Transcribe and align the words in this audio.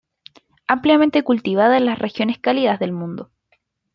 Ampliamente 0.65 1.21
cultivada 1.21 1.77
en 1.77 1.85
las 1.85 1.99
regiones 1.99 2.39
cálidas 2.39 2.79
del 2.79 2.91
mundo. 2.91 3.29